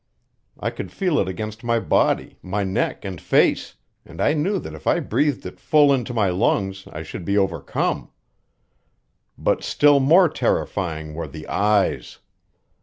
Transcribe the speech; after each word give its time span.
I 0.59 0.71
could 0.71 0.91
feel 0.91 1.19
it 1.19 1.27
against 1.27 1.63
my 1.63 1.79
body, 1.79 2.39
my 2.41 2.63
neck 2.63 3.05
and 3.05 3.21
face, 3.21 3.75
and 4.03 4.17
knew 4.41 4.57
that 4.57 4.73
if 4.73 4.87
I 4.87 4.99
breathed 4.99 5.45
it 5.45 5.59
full 5.59 5.93
into 5.93 6.11
my 6.11 6.31
lungs 6.31 6.87
I 6.91 7.03
should 7.03 7.23
be 7.23 7.37
overcome. 7.37 8.09
But 9.37 9.63
still 9.63 9.99
more 9.99 10.27
terrifying 10.27 11.13
were 11.13 11.27
the 11.27 11.47
eyes. 11.47 12.17